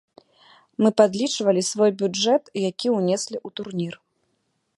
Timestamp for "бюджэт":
2.01-2.43